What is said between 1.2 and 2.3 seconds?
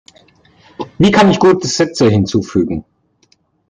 ich gute Sätze